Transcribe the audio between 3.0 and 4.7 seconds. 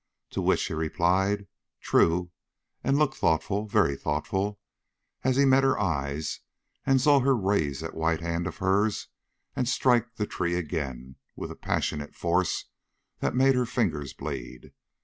thoughtful, very thoughtful,